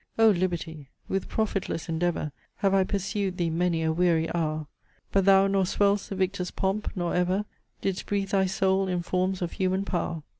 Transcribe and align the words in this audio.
O 0.17 0.31
Liberty! 0.31 0.89
with 1.07 1.27
profitless 1.29 1.87
endeavour 1.87 2.31
Have 2.55 2.73
I 2.73 2.83
pursued 2.83 3.37
thee 3.37 3.51
many 3.51 3.83
a 3.83 3.91
weary 3.91 4.33
hour; 4.33 4.65
But 5.11 5.25
thou 5.25 5.45
nor 5.45 5.63
swell'st 5.63 6.09
the 6.09 6.15
victor's 6.15 6.49
pomp, 6.49 6.89
nor 6.95 7.13
ever 7.13 7.45
Didst 7.81 8.07
breathe 8.07 8.29
thy 8.29 8.47
soul 8.47 8.87
in 8.87 9.03
forms 9.03 9.43
of 9.43 9.51
human 9.51 9.85
power! 9.85 10.23